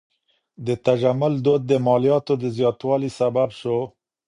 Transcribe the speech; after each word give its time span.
د 0.65 0.67
تجمل 0.85 1.33
دود 1.45 1.61
د 1.67 1.73
مالیاتو 1.87 2.33
د 2.39 2.45
زیاتوالي 2.57 3.09
سبب 3.19 3.49
سو. 3.59 3.77